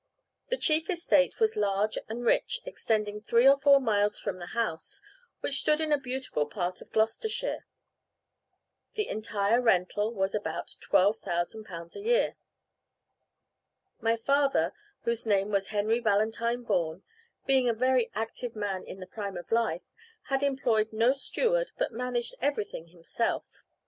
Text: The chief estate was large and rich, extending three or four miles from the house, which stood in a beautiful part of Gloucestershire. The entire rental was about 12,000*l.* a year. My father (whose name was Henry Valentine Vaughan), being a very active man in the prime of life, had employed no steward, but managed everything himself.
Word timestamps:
The 0.47 0.57
chief 0.57 0.89
estate 0.89 1.39
was 1.39 1.55
large 1.55 1.95
and 2.09 2.25
rich, 2.25 2.59
extending 2.65 3.21
three 3.21 3.47
or 3.47 3.59
four 3.59 3.79
miles 3.79 4.17
from 4.17 4.39
the 4.39 4.47
house, 4.57 4.99
which 5.41 5.59
stood 5.59 5.79
in 5.79 5.91
a 5.91 5.99
beautiful 5.99 6.47
part 6.47 6.81
of 6.81 6.91
Gloucestershire. 6.91 7.67
The 8.95 9.07
entire 9.07 9.61
rental 9.61 10.11
was 10.11 10.33
about 10.33 10.75
12,000*l.* 10.79 12.01
a 12.01 12.03
year. 12.03 12.35
My 13.99 14.15
father 14.15 14.73
(whose 15.01 15.27
name 15.27 15.49
was 15.49 15.67
Henry 15.67 15.99
Valentine 15.99 16.63
Vaughan), 16.65 17.03
being 17.45 17.69
a 17.69 17.73
very 17.75 18.09
active 18.15 18.55
man 18.55 18.83
in 18.83 18.99
the 18.99 19.05
prime 19.05 19.37
of 19.37 19.51
life, 19.51 19.91
had 20.29 20.41
employed 20.41 20.91
no 20.91 21.13
steward, 21.13 21.71
but 21.77 21.91
managed 21.91 22.33
everything 22.41 22.87
himself. 22.87 23.45